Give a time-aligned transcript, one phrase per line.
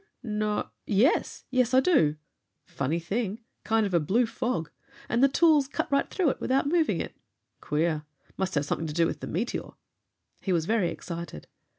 [0.23, 0.71] No....
[0.87, 1.43] Yes.
[1.51, 2.15] Yes, I do!
[2.65, 3.41] Funny thing.
[3.63, 4.71] Kind of a blue fog.
[5.07, 7.15] And the tools cut right through it without moving it!
[7.61, 8.05] Queer!
[8.35, 9.73] Must have something to do with the meteor!"
[10.39, 11.45] He was very excited.